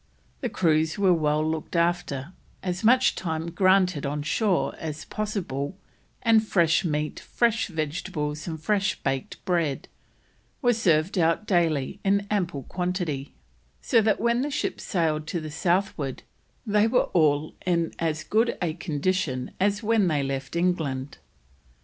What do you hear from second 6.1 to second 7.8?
and fresh meat, fresh